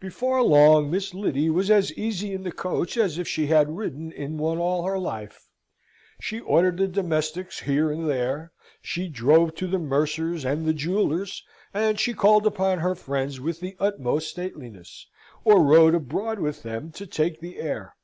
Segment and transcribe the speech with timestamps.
[0.00, 4.10] Before long Miss Lyddy was as easy in the coach as if she had ridden
[4.10, 5.46] in one all her life.
[6.20, 8.50] She ordered the domestics here and there;
[8.82, 13.60] she drove to the mercer's and the jeweller's, and she called upon her friends with
[13.60, 15.06] the utmost stateliness,
[15.44, 17.94] or rode abroad with them to take the air.